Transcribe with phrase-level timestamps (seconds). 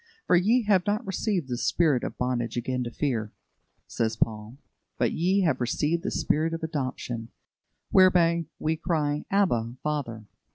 [0.25, 3.33] "For ye have not received the spirit of bondage again to fear,"
[3.85, 4.57] says Paul,
[4.97, 7.29] "but ye have received the spirit of adoption,
[7.91, 10.25] whereby we cry, Abba, Father.